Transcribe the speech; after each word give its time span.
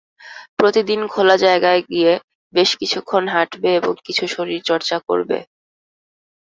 প্রতিদিন 0.59 1.01
খোলা 1.07 1.35
জায়গায় 1.45 1.81
গিয়ে 1.89 2.11
বেশ 2.53 2.69
কিছুক্ষণ 2.79 3.23
হাঁটবে 3.27 3.69
এবং 3.79 3.93
কিছু 4.05 4.23
শরীরচর্চা 4.35 4.97
করবে। 5.07 5.37